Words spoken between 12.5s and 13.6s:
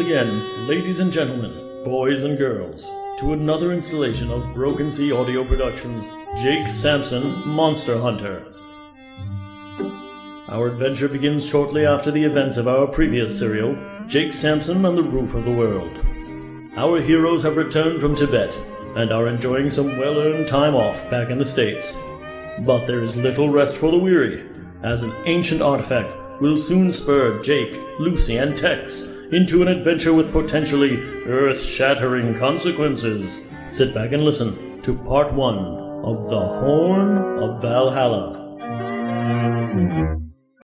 of our previous